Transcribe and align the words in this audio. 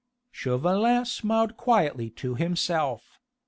Chauvelin 0.31 1.05
smiled 1.05 1.57
quietly 1.57 2.09
to 2.09 2.33
himself. 2.33 3.19